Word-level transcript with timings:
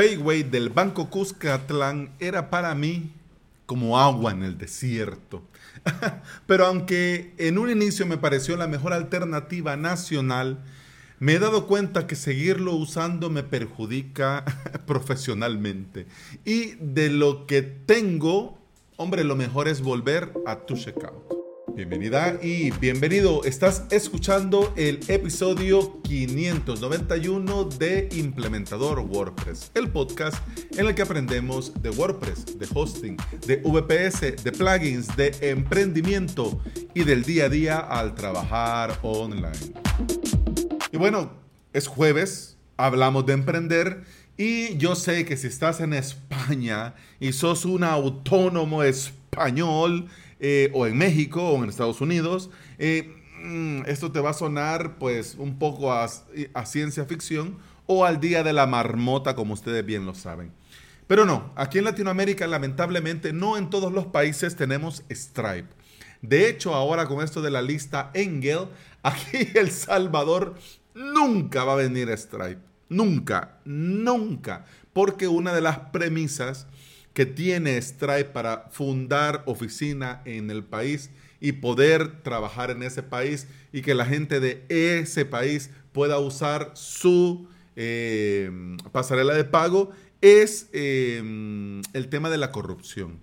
Payway 0.00 0.44
del 0.44 0.70
Banco 0.70 1.10
Cuscatlán 1.10 2.08
era 2.20 2.48
para 2.48 2.74
mí 2.74 3.12
como 3.66 4.00
agua 4.00 4.32
en 4.32 4.42
el 4.42 4.56
desierto. 4.56 5.42
Pero 6.46 6.64
aunque 6.64 7.34
en 7.36 7.58
un 7.58 7.68
inicio 7.68 8.06
me 8.06 8.16
pareció 8.16 8.56
la 8.56 8.66
mejor 8.66 8.94
alternativa 8.94 9.76
nacional, 9.76 10.64
me 11.18 11.34
he 11.34 11.38
dado 11.38 11.66
cuenta 11.66 12.06
que 12.06 12.16
seguirlo 12.16 12.76
usando 12.76 13.28
me 13.28 13.42
perjudica 13.42 14.46
profesionalmente. 14.86 16.06
Y 16.46 16.76
de 16.80 17.10
lo 17.10 17.46
que 17.46 17.60
tengo, 17.60 18.58
hombre, 18.96 19.22
lo 19.22 19.36
mejor 19.36 19.68
es 19.68 19.82
volver 19.82 20.32
a 20.46 20.60
tu 20.60 20.76
checkout. 20.78 21.39
Bienvenida 21.80 22.38
y 22.42 22.72
bienvenido. 22.72 23.42
Estás 23.42 23.84
escuchando 23.90 24.74
el 24.76 25.00
episodio 25.08 26.02
591 26.02 27.64
de 27.64 28.06
Implementador 28.12 28.98
WordPress, 28.98 29.70
el 29.72 29.88
podcast 29.88 30.36
en 30.76 30.88
el 30.88 30.94
que 30.94 31.00
aprendemos 31.00 31.72
de 31.82 31.88
WordPress, 31.88 32.58
de 32.58 32.68
hosting, 32.74 33.16
de 33.46 33.62
VPS, 33.64 34.44
de 34.44 34.52
plugins, 34.52 35.16
de 35.16 35.34
emprendimiento 35.40 36.60
y 36.92 37.04
del 37.04 37.22
día 37.22 37.46
a 37.46 37.48
día 37.48 37.78
al 37.78 38.14
trabajar 38.14 38.98
online. 39.00 39.72
Y 40.92 40.98
bueno, 40.98 41.32
es 41.72 41.86
jueves, 41.86 42.58
hablamos 42.76 43.24
de 43.24 43.32
emprender 43.32 44.04
y 44.36 44.76
yo 44.76 44.96
sé 44.96 45.24
que 45.24 45.38
si 45.38 45.46
estás 45.46 45.80
en 45.80 45.94
España 45.94 46.94
y 47.20 47.32
sos 47.32 47.64
un 47.64 47.84
autónomo 47.84 48.82
español, 48.82 50.10
eh, 50.40 50.70
o 50.74 50.86
en 50.86 50.96
México 50.96 51.42
o 51.50 51.62
en 51.62 51.68
Estados 51.68 52.00
Unidos, 52.00 52.50
eh, 52.78 53.14
mm, 53.42 53.82
esto 53.86 54.10
te 54.10 54.20
va 54.20 54.30
a 54.30 54.34
sonar 54.34 54.98
pues 54.98 55.36
un 55.38 55.58
poco 55.58 55.92
a, 55.92 56.08
a 56.54 56.66
ciencia 56.66 57.04
ficción 57.04 57.58
o 57.86 58.04
al 58.04 58.20
día 58.20 58.42
de 58.42 58.52
la 58.52 58.66
marmota, 58.66 59.34
como 59.34 59.54
ustedes 59.54 59.84
bien 59.84 60.06
lo 60.06 60.14
saben. 60.14 60.52
Pero 61.06 61.26
no, 61.26 61.52
aquí 61.56 61.78
en 61.78 61.84
Latinoamérica 61.84 62.46
lamentablemente 62.46 63.32
no 63.32 63.58
en 63.58 63.68
todos 63.68 63.92
los 63.92 64.06
países 64.06 64.54
tenemos 64.54 65.02
Stripe. 65.10 65.68
De 66.22 66.48
hecho, 66.48 66.74
ahora 66.74 67.06
con 67.06 67.24
esto 67.24 67.42
de 67.42 67.50
la 67.50 67.62
lista 67.62 68.10
Engel, 68.14 68.68
aquí 69.02 69.48
El 69.54 69.70
Salvador 69.70 70.54
nunca 70.94 71.64
va 71.64 71.72
a 71.72 71.76
venir 71.76 72.08
Stripe. 72.16 72.60
Nunca, 72.88 73.58
nunca. 73.64 74.66
Porque 74.92 75.28
una 75.28 75.52
de 75.52 75.60
las 75.60 75.78
premisas 75.78 76.66
que 77.12 77.26
tiene 77.26 77.80
Stripe 77.80 78.26
para 78.26 78.68
fundar 78.70 79.42
oficina 79.46 80.22
en 80.24 80.50
el 80.50 80.62
país 80.64 81.10
y 81.40 81.52
poder 81.52 82.22
trabajar 82.22 82.70
en 82.70 82.82
ese 82.82 83.02
país 83.02 83.46
y 83.72 83.82
que 83.82 83.94
la 83.94 84.06
gente 84.06 84.40
de 84.40 84.64
ese 84.68 85.24
país 85.24 85.70
pueda 85.92 86.18
usar 86.18 86.72
su 86.74 87.48
eh, 87.76 88.50
pasarela 88.92 89.34
de 89.34 89.44
pago 89.44 89.90
es 90.20 90.68
eh, 90.72 91.18
el 91.92 92.08
tema 92.08 92.30
de 92.30 92.38
la 92.38 92.52
corrupción. 92.52 93.20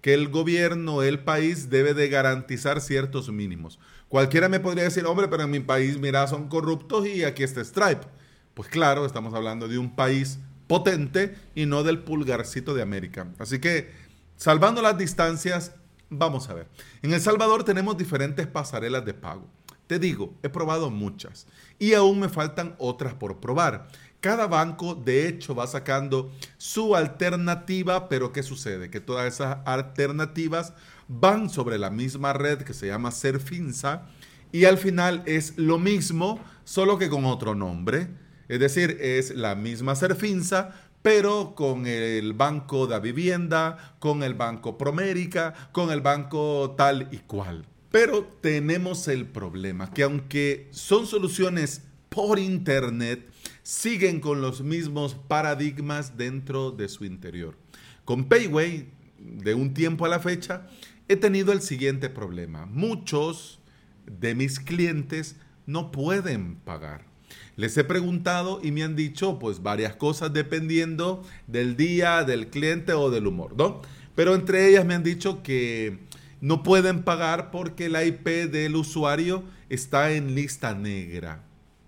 Que 0.00 0.14
el 0.14 0.28
gobierno, 0.28 1.02
el 1.02 1.20
país 1.20 1.68
debe 1.68 1.92
de 1.92 2.08
garantizar 2.08 2.80
ciertos 2.80 3.30
mínimos. 3.30 3.78
Cualquiera 4.08 4.48
me 4.48 4.58
podría 4.58 4.84
decir, 4.84 5.04
hombre, 5.04 5.28
pero 5.28 5.42
en 5.42 5.50
mi 5.50 5.60
país, 5.60 5.98
mira, 5.98 6.26
son 6.26 6.48
corruptos 6.48 7.06
y 7.06 7.24
aquí 7.24 7.42
está 7.42 7.62
Stripe. 7.62 8.06
Pues 8.54 8.68
claro, 8.68 9.04
estamos 9.04 9.34
hablando 9.34 9.68
de 9.68 9.78
un 9.78 9.94
país 9.94 10.38
potente 10.70 11.34
y 11.56 11.66
no 11.66 11.82
del 11.82 11.98
pulgarcito 11.98 12.74
de 12.74 12.82
América. 12.82 13.26
Así 13.40 13.58
que, 13.58 13.90
salvando 14.36 14.80
las 14.80 14.96
distancias, 14.96 15.72
vamos 16.10 16.48
a 16.48 16.54
ver. 16.54 16.68
En 17.02 17.12
El 17.12 17.20
Salvador 17.20 17.64
tenemos 17.64 17.98
diferentes 17.98 18.46
pasarelas 18.46 19.04
de 19.04 19.12
pago. 19.12 19.48
Te 19.88 19.98
digo, 19.98 20.32
he 20.44 20.48
probado 20.48 20.88
muchas 20.88 21.48
y 21.80 21.94
aún 21.94 22.20
me 22.20 22.28
faltan 22.28 22.76
otras 22.78 23.14
por 23.14 23.40
probar. 23.40 23.88
Cada 24.20 24.46
banco, 24.46 24.94
de 24.94 25.26
hecho, 25.26 25.56
va 25.56 25.66
sacando 25.66 26.30
su 26.56 26.94
alternativa, 26.94 28.08
pero 28.08 28.32
¿qué 28.32 28.44
sucede? 28.44 28.90
Que 28.90 29.00
todas 29.00 29.26
esas 29.26 29.58
alternativas 29.64 30.72
van 31.08 31.50
sobre 31.50 31.80
la 31.80 31.90
misma 31.90 32.32
red 32.32 32.62
que 32.62 32.74
se 32.74 32.86
llama 32.86 33.10
Serfinsa 33.10 34.06
y 34.52 34.66
al 34.66 34.78
final 34.78 35.24
es 35.26 35.58
lo 35.58 35.78
mismo, 35.78 36.38
solo 36.62 36.96
que 36.96 37.10
con 37.10 37.24
otro 37.24 37.56
nombre. 37.56 38.29
Es 38.50 38.58
decir, 38.58 38.98
es 39.00 39.36
la 39.36 39.54
misma 39.54 39.94
Serfinsa, 39.94 40.74
pero 41.02 41.54
con 41.54 41.86
el 41.86 42.32
Banco 42.32 42.88
de 42.88 42.98
Vivienda, 42.98 43.94
con 44.00 44.24
el 44.24 44.34
Banco 44.34 44.76
Promérica, 44.76 45.54
con 45.70 45.92
el 45.92 46.00
banco 46.00 46.74
tal 46.76 47.06
y 47.12 47.18
cual. 47.18 47.64
Pero 47.92 48.24
tenemos 48.40 49.06
el 49.06 49.26
problema 49.26 49.94
que 49.94 50.02
aunque 50.02 50.66
son 50.72 51.06
soluciones 51.06 51.82
por 52.08 52.40
Internet, 52.40 53.30
siguen 53.62 54.18
con 54.18 54.40
los 54.40 54.62
mismos 54.62 55.14
paradigmas 55.14 56.16
dentro 56.16 56.72
de 56.72 56.88
su 56.88 57.04
interior. 57.04 57.56
Con 58.04 58.24
Payway, 58.24 58.88
de 59.16 59.54
un 59.54 59.74
tiempo 59.74 60.06
a 60.06 60.08
la 60.08 60.18
fecha, 60.18 60.66
he 61.06 61.14
tenido 61.14 61.52
el 61.52 61.62
siguiente 61.62 62.10
problema. 62.10 62.66
Muchos 62.66 63.60
de 64.06 64.34
mis 64.34 64.58
clientes 64.58 65.36
no 65.66 65.92
pueden 65.92 66.56
pagar. 66.56 67.09
Les 67.56 67.76
he 67.76 67.84
preguntado 67.84 68.60
y 68.62 68.72
me 68.72 68.82
han 68.82 68.96
dicho 68.96 69.38
pues 69.38 69.62
varias 69.62 69.96
cosas 69.96 70.32
dependiendo 70.32 71.22
del 71.46 71.76
día, 71.76 72.24
del 72.24 72.48
cliente 72.48 72.92
o 72.92 73.10
del 73.10 73.26
humor, 73.26 73.54
¿no? 73.56 73.82
Pero 74.14 74.34
entre 74.34 74.68
ellas 74.68 74.84
me 74.84 74.94
han 74.94 75.02
dicho 75.02 75.42
que 75.42 75.98
no 76.40 76.62
pueden 76.62 77.02
pagar 77.02 77.50
porque 77.50 77.88
la 77.88 78.04
IP 78.04 78.26
del 78.50 78.76
usuario 78.76 79.44
está 79.68 80.12
en 80.12 80.34
lista 80.34 80.74
negra, 80.74 81.42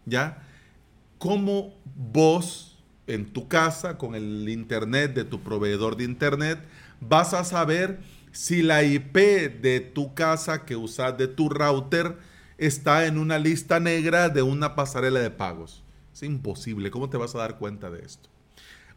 ¿ya? 0.05 0.47
¿Cómo 1.19 1.75
vos 1.97 2.79
en 3.07 3.33
tu 3.33 3.49
casa 3.49 3.99
con 3.99 4.15
el 4.15 4.49
internet 4.49 5.15
de 5.15 5.25
tu 5.25 5.41
proveedor 5.41 5.97
de 5.97 6.05
internet 6.05 6.59
vas 7.01 7.35
a 7.35 7.45
saber 7.45 8.01
si 8.31 8.63
la 8.63 8.83
IP 8.83 9.17
de 9.61 9.81
tu 9.81 10.15
casa 10.15 10.65
que 10.65 10.77
usas 10.77 11.17
de 11.19 11.29
tu 11.29 11.49
router 11.49 12.17
está 12.67 13.07
en 13.07 13.19
una 13.19 13.39
lista 13.39 13.81
negra 13.81 14.29
de 14.29 14.43
una 14.43 14.75
pasarela 14.75 15.21
de 15.21 15.31
pagos. 15.31 15.83
Es 16.13 16.23
imposible. 16.23 16.91
¿Cómo 16.91 17.11
te 17.11 17.17
vas 17.17 17.35
a 17.35 17.39
dar 17.39 17.59
cuenta 17.59 17.91
de 17.91 18.05
esto? 18.05 18.29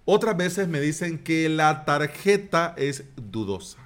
Otras 0.05 0.37
veces 0.37 0.67
me 0.67 0.79
dicen 0.79 1.17
que 1.17 1.49
la 1.49 1.83
tarjeta 1.83 2.75
es 2.77 3.05
dudosa. 3.15 3.79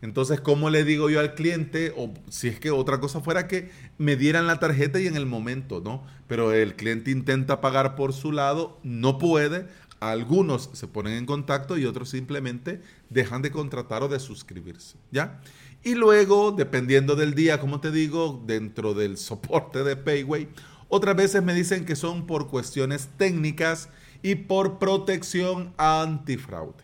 Entonces, 0.00 0.40
¿cómo 0.40 0.70
le 0.70 0.84
digo 0.84 1.10
yo 1.10 1.20
al 1.20 1.34
cliente? 1.34 1.92
O 1.96 2.12
si 2.28 2.48
es 2.48 2.60
que 2.60 2.70
otra 2.70 3.00
cosa 3.00 3.20
fuera 3.20 3.48
que 3.48 3.70
me 3.98 4.16
dieran 4.16 4.46
la 4.46 4.58
tarjeta 4.58 5.00
y 5.00 5.06
en 5.06 5.16
el 5.16 5.26
momento, 5.26 5.80
¿no? 5.80 6.04
Pero 6.28 6.52
el 6.52 6.74
cliente 6.74 7.10
intenta 7.10 7.60
pagar 7.60 7.94
por 7.96 8.12
su 8.12 8.32
lado, 8.32 8.78
no 8.82 9.18
puede. 9.18 9.66
Algunos 10.02 10.68
se 10.72 10.88
ponen 10.88 11.12
en 11.12 11.26
contacto 11.26 11.78
y 11.78 11.86
otros 11.86 12.10
simplemente 12.10 12.82
dejan 13.08 13.40
de 13.40 13.52
contratar 13.52 14.02
o 14.02 14.08
de 14.08 14.18
suscribirse, 14.18 14.96
¿ya? 15.12 15.40
Y 15.84 15.94
luego, 15.94 16.50
dependiendo 16.50 17.14
del 17.14 17.36
día, 17.36 17.60
como 17.60 17.80
te 17.80 17.92
digo, 17.92 18.42
dentro 18.44 18.94
del 18.94 19.16
soporte 19.16 19.84
de 19.84 19.94
Payway, 19.94 20.48
otras 20.88 21.14
veces 21.14 21.44
me 21.44 21.54
dicen 21.54 21.84
que 21.84 21.94
son 21.94 22.26
por 22.26 22.48
cuestiones 22.48 23.10
técnicas 23.16 23.90
y 24.22 24.34
por 24.34 24.80
protección 24.80 25.72
antifraude. 25.76 26.82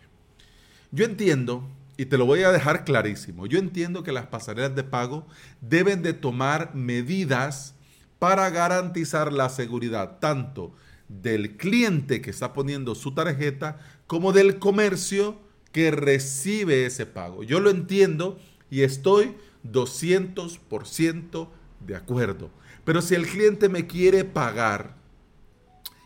Yo 0.93 1.03
entiendo, 1.03 1.67
y 1.97 2.05
te 2.05 2.17
lo 2.17 2.25
voy 2.25 2.43
a 2.43 2.53
dejar 2.53 2.85
clarísimo, 2.85 3.47
yo 3.47 3.59
entiendo 3.59 4.01
que 4.01 4.13
las 4.13 4.27
pasarelas 4.27 4.75
de 4.75 4.85
pago 4.85 5.27
deben 5.59 6.03
de 6.03 6.13
tomar 6.13 6.73
medidas 6.73 7.75
para 8.17 8.49
garantizar 8.49 9.33
la 9.33 9.49
seguridad 9.49 10.19
tanto 10.21 10.73
del 11.09 11.57
cliente 11.57 12.21
que 12.21 12.29
está 12.29 12.53
poniendo 12.53 12.95
su 12.95 13.13
tarjeta 13.13 13.79
como 14.07 14.31
del 14.31 14.59
comercio 14.59 15.37
que 15.71 15.91
recibe 15.91 16.85
ese 16.85 17.05
pago. 17.05 17.43
Yo 17.43 17.59
lo 17.59 17.69
entiendo 17.69 18.39
y 18.69 18.83
estoy 18.83 19.35
200% 19.69 21.47
de 21.85 21.95
acuerdo. 21.95 22.49
Pero 22.85 23.01
si 23.01 23.15
el 23.15 23.27
cliente 23.27 23.69
me 23.69 23.87
quiere 23.87 24.23
pagar 24.23 24.95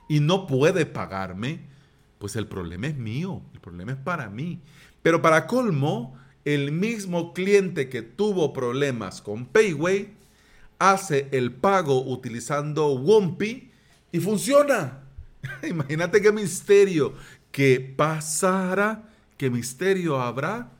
y 0.09 0.19
no 0.19 0.47
puede 0.47 0.85
pagarme, 0.85 1.61
pues 2.17 2.35
el 2.35 2.47
problema 2.47 2.87
es 2.87 2.97
mío, 2.97 3.41
el 3.53 3.59
problema 3.59 3.91
es 3.91 3.97
para 3.97 4.29
mí. 4.29 4.59
Pero 5.01 5.21
para 5.21 5.47
colmo, 5.47 6.17
el 6.45 6.71
mismo 6.71 7.33
cliente 7.33 7.89
que 7.89 8.01
tuvo 8.01 8.53
problemas 8.53 9.21
con 9.21 9.45
Payway 9.45 10.13
hace 10.79 11.27
el 11.31 11.51
pago 11.51 12.03
utilizando 12.03 12.93
Wumpy 12.93 13.71
y 14.13 14.19
funciona. 14.19 15.01
Imagínate 15.67 16.21
qué 16.21 16.31
misterio. 16.31 17.13
¿Qué 17.51 17.79
pasará? 17.97 19.09
¿Qué 19.35 19.49
misterio 19.49 20.21
habrá? 20.21 20.71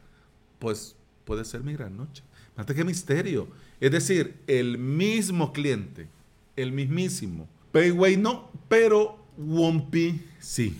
Pues 0.59 0.95
puede 1.25 1.43
ser 1.43 1.61
mi 1.63 1.73
gran 1.73 1.97
noche. 1.97 2.23
Fíjate 2.53 2.75
qué 2.75 2.85
misterio. 2.85 3.47
Es 3.81 3.91
decir, 3.91 4.35
el 4.47 4.77
mismo 4.77 5.51
cliente, 5.51 6.07
el 6.55 6.71
mismísimo. 6.71 7.49
Payway 7.71 8.15
no, 8.15 8.51
pero 8.69 9.17
Wumpy 9.35 10.21
sí. 10.39 10.77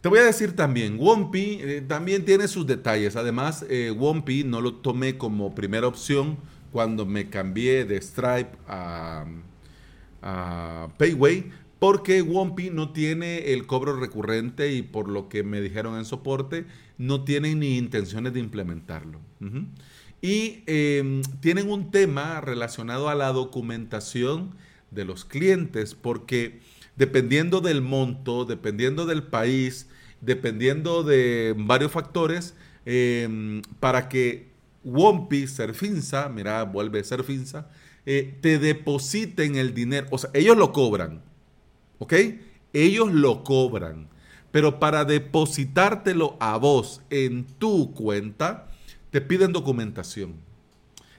Te 0.00 0.08
voy 0.08 0.18
a 0.18 0.24
decir 0.24 0.56
también, 0.56 0.98
Wumpy 0.98 1.60
eh, 1.60 1.84
también 1.86 2.24
tiene 2.24 2.48
sus 2.48 2.66
detalles. 2.66 3.16
Además, 3.16 3.64
eh, 3.68 3.94
no 4.44 4.60
lo 4.60 4.74
tomé 4.74 5.16
como 5.16 5.54
primera 5.54 5.86
opción 5.86 6.36
cuando 6.72 7.06
me 7.06 7.28
cambié 7.30 7.84
de 7.84 8.00
Stripe 8.00 8.50
a, 8.66 9.24
a 10.22 10.88
Payway, 10.98 11.50
porque 11.78 12.20
Wompi 12.20 12.70
no 12.70 12.92
tiene 12.92 13.52
el 13.52 13.66
cobro 13.66 13.98
recurrente 13.98 14.72
y 14.72 14.82
por 14.82 15.08
lo 15.08 15.28
que 15.28 15.42
me 15.42 15.60
dijeron 15.60 15.96
en 15.96 16.04
soporte, 16.04 16.66
no 16.98 17.24
tienen 17.24 17.60
ni 17.60 17.78
intenciones 17.78 18.34
de 18.34 18.40
implementarlo. 18.40 19.18
Y 20.20 20.62
em, 20.66 21.22
tienen 21.40 21.70
un 21.70 21.90
tema 21.90 22.42
relacionado 22.42 23.08
a 23.08 23.14
la 23.14 23.32
documentación 23.32 24.54
de 24.90 25.06
los 25.06 25.24
clientes, 25.24 25.94
porque 25.94 26.60
dependiendo 26.96 27.62
del 27.62 27.80
monto, 27.80 28.44
dependiendo 28.44 29.06
del 29.06 29.22
país, 29.22 29.88
dependiendo 30.20 31.02
de 31.02 31.54
varios 31.56 31.92
factores, 31.92 32.54
em, 32.84 33.62
para 33.80 34.10
que 34.10 34.50
Wompi, 34.84 35.46
Serfinza, 35.46 36.28
mira, 36.28 36.64
vuelve 36.64 37.02
Serfinza, 37.04 37.70
eh, 38.06 38.38
te 38.40 38.58
depositen 38.58 39.56
el 39.56 39.74
dinero. 39.74 40.06
O 40.10 40.18
sea, 40.18 40.30
ellos 40.34 40.56
lo 40.56 40.72
cobran, 40.72 41.22
¿ok? 41.98 42.14
Ellos 42.72 43.12
lo 43.12 43.44
cobran. 43.44 44.08
Pero 44.50 44.80
para 44.80 45.04
depositártelo 45.04 46.36
a 46.40 46.56
vos 46.56 47.02
en 47.10 47.44
tu 47.44 47.92
cuenta, 47.92 48.68
te 49.10 49.20
piden 49.20 49.52
documentación. 49.52 50.34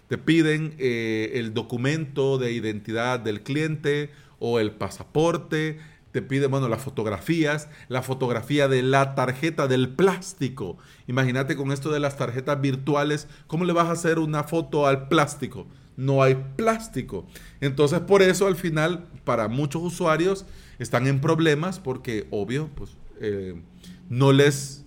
Te 0.08 0.18
piden 0.18 0.76
eh, 0.78 1.32
el 1.36 1.54
documento 1.54 2.38
de 2.38 2.52
identidad 2.52 3.20
del 3.20 3.44
cliente 3.44 4.10
o 4.40 4.60
el 4.60 4.72
pasaporte, 4.72 5.80
te 6.12 6.22
piden, 6.22 6.52
bueno, 6.52 6.68
las 6.68 6.82
fotografías, 6.82 7.70
la 7.88 8.02
fotografía 8.02 8.68
de 8.68 8.82
la 8.82 9.16
tarjeta 9.16 9.68
del 9.68 9.90
plástico. 9.90 10.78
Imagínate 11.08 11.56
con 11.56 11.72
esto 11.72 11.92
de 11.92 12.00
las 12.00 12.18
tarjetas 12.18 12.60
virtuales, 12.60 13.28
¿cómo 13.48 13.64
le 13.64 13.74
vas 13.74 13.88
a 13.88 13.94
hacer 13.94 14.20
una 14.20 14.44
foto 14.44 14.88
al 14.88 15.08
plástico? 15.08 15.68
No 16.02 16.24
hay 16.24 16.36
plástico. 16.56 17.28
Entonces, 17.60 18.00
por 18.00 18.24
eso 18.24 18.48
al 18.48 18.56
final, 18.56 19.08
para 19.24 19.48
muchos 19.48 19.84
usuarios, 19.84 20.48
están 20.80 21.06
en 21.06 21.22
problemas 21.22 21.80
porque, 21.80 22.28
obvio, 22.32 22.70
pues 22.76 22.98
eh, 23.20 23.62
no 24.10 24.32
les 24.32 24.84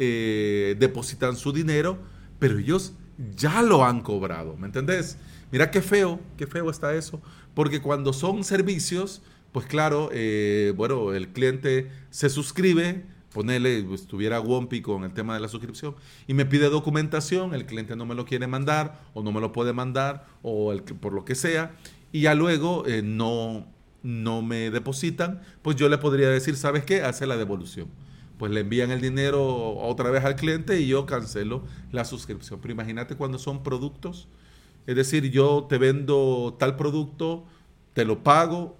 eh, 0.00 0.74
depositan 0.80 1.36
su 1.36 1.52
dinero, 1.52 1.98
pero 2.40 2.58
ellos 2.58 2.94
ya 3.36 3.62
lo 3.62 3.84
han 3.84 4.00
cobrado, 4.00 4.56
¿me 4.56 4.66
entendés? 4.66 5.18
Mira 5.52 5.70
qué 5.70 5.80
feo, 5.80 6.18
qué 6.36 6.48
feo 6.48 6.68
está 6.68 6.96
eso, 6.96 7.22
porque 7.54 7.80
cuando 7.80 8.12
son 8.12 8.42
servicios, 8.42 9.22
pues 9.52 9.66
claro, 9.66 10.10
eh, 10.12 10.72
bueno, 10.76 11.14
el 11.14 11.28
cliente 11.28 11.92
se 12.10 12.28
suscribe, 12.28 13.04
ponele, 13.34 13.84
estuviera 13.92 14.40
Wompi 14.40 14.80
con 14.80 15.02
el 15.04 15.12
tema 15.12 15.34
de 15.34 15.40
la 15.40 15.48
suscripción 15.48 15.96
y 16.26 16.32
me 16.32 16.46
pide 16.46 16.70
documentación, 16.70 17.52
el 17.52 17.66
cliente 17.66 17.96
no 17.96 18.06
me 18.06 18.14
lo 18.14 18.24
quiere 18.24 18.46
mandar 18.46 19.02
o 19.12 19.22
no 19.22 19.32
me 19.32 19.40
lo 19.40 19.52
puede 19.52 19.74
mandar 19.74 20.24
o 20.42 20.72
el, 20.72 20.82
por 20.82 21.12
lo 21.12 21.24
que 21.26 21.34
sea, 21.34 21.74
y 22.12 22.22
ya 22.22 22.34
luego 22.34 22.86
eh, 22.86 23.02
no, 23.02 23.66
no 24.04 24.40
me 24.40 24.70
depositan, 24.70 25.42
pues 25.62 25.76
yo 25.76 25.88
le 25.88 25.98
podría 25.98 26.28
decir, 26.28 26.56
¿sabes 26.56 26.84
qué? 26.84 27.02
Hace 27.02 27.26
la 27.26 27.36
devolución. 27.36 27.88
Pues 28.38 28.52
le 28.52 28.60
envían 28.60 28.90
el 28.90 29.00
dinero 29.00 29.76
otra 29.76 30.10
vez 30.10 30.24
al 30.24 30.36
cliente 30.36 30.80
y 30.80 30.86
yo 30.86 31.06
cancelo 31.06 31.64
la 31.92 32.04
suscripción. 32.04 32.60
Pero 32.60 32.72
imagínate 32.72 33.16
cuando 33.16 33.38
son 33.38 33.62
productos, 33.62 34.28
es 34.86 34.96
decir, 34.96 35.30
yo 35.30 35.66
te 35.68 35.78
vendo 35.78 36.56
tal 36.58 36.76
producto, 36.76 37.46
te 37.94 38.04
lo 38.04 38.22
pago, 38.22 38.76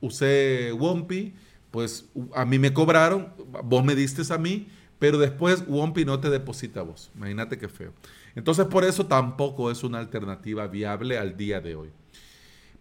usé 0.00 0.72
Wompi, 0.72 1.34
pues 1.70 2.06
a 2.34 2.44
mí 2.44 2.58
me 2.58 2.72
cobraron, 2.72 3.32
vos 3.64 3.84
me 3.84 3.94
diste 3.94 4.22
a 4.32 4.38
mí, 4.38 4.68
pero 4.98 5.18
después 5.18 5.64
Wompi 5.66 6.04
no 6.04 6.20
te 6.20 6.30
deposita 6.30 6.80
a 6.80 6.82
vos. 6.84 7.10
Imagínate 7.16 7.58
qué 7.58 7.68
feo. 7.68 7.92
Entonces 8.34 8.66
por 8.66 8.84
eso 8.84 9.06
tampoco 9.06 9.70
es 9.70 9.82
una 9.82 9.98
alternativa 9.98 10.66
viable 10.66 11.18
al 11.18 11.36
día 11.36 11.60
de 11.60 11.74
hoy. 11.74 11.90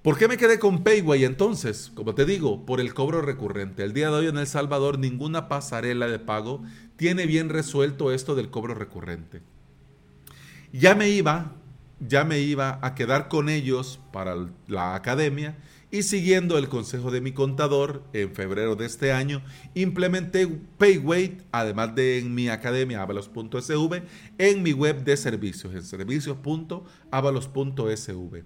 ¿Por 0.02 0.18
qué 0.18 0.28
me 0.28 0.38
quedé 0.38 0.60
con 0.60 0.84
Payway 0.84 1.26
entonces? 1.26 1.92
Como 1.94 2.16
te 2.16 2.26
digo, 2.26 2.66
por 2.66 2.80
el 2.80 2.94
cobro 2.94 3.22
recurrente. 3.22 3.84
El 3.84 3.94
día 3.94 4.10
de 4.10 4.16
hoy 4.16 4.28
en 4.28 4.38
El 4.38 4.48
Salvador 4.48 4.98
ninguna 4.98 5.50
pasarela 5.50 6.08
de 6.08 6.20
pago 6.20 6.64
tiene 6.96 7.26
bien 7.26 7.50
resuelto 7.50 8.14
esto 8.14 8.36
del 8.36 8.50
cobro 8.50 8.76
recurrente. 8.76 9.42
Ya 10.72 10.96
me 10.96 11.10
iba, 11.10 11.54
ya 12.00 12.24
me 12.24 12.40
iba 12.40 12.80
a 12.82 12.96
quedar 12.96 13.28
con 13.28 13.50
ellos 13.50 14.00
para 14.14 14.36
la 14.68 14.96
academia 14.96 15.58
y 15.92 16.04
siguiendo 16.04 16.60
el 16.60 16.70
consejo 16.70 17.10
de 17.10 17.20
mi 17.20 17.32
contador, 17.32 18.04
en 18.14 18.36
febrero 18.36 18.76
de 18.76 18.86
este 18.86 19.12
año, 19.12 19.42
implementé 19.74 20.48
Payway, 20.78 21.40
además 21.52 21.96
de 21.96 22.20
en 22.20 22.36
mi 22.36 22.50
academia 22.50 23.02
avalos.sv, 23.02 24.04
en 24.38 24.64
mi 24.64 24.74
web 24.74 25.04
de 25.04 25.18
servicios, 25.18 25.74
en 25.74 25.82
servicios.avalos.sv. 25.84 28.44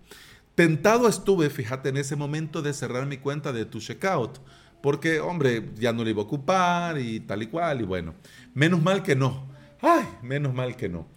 Tentado 0.55 1.09
estuve, 1.09 1.49
fíjate, 1.49 1.89
en 1.89 1.97
ese 1.97 2.15
momento 2.15 2.61
de 2.61 2.71
cerrar 2.73 3.07
mi 3.07 3.17
cuenta 3.17 3.51
de 3.51 3.65
tu 3.65 3.79
checkout, 3.79 4.39
porque, 4.81 5.19
hombre, 5.19 5.71
ya 5.75 5.91
no 5.91 6.05
le 6.05 6.11
iba 6.11 6.21
a 6.21 6.25
ocupar 6.25 6.97
y 6.99 7.19
tal 7.21 7.41
y 7.43 7.47
cual, 7.47 7.81
y 7.81 7.83
bueno, 7.83 8.13
menos 8.53 8.81
mal 8.81 9.03
que 9.03 9.15
no. 9.15 9.51
Ay, 9.81 10.05
menos 10.21 10.53
mal 10.53 10.77
que 10.77 10.87
no. 10.87 11.09